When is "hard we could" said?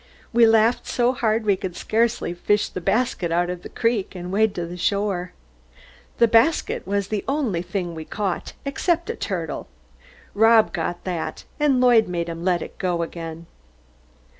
1.13-1.75